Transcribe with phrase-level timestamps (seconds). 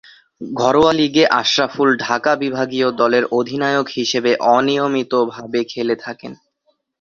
[0.57, 6.31] ঘরোয়া লীগে আশরাফুল ঢাকা বিভাগীয় দলের অধিনায়ক হিসেবে অনিয়মিতভাবে খেলে থাকেন।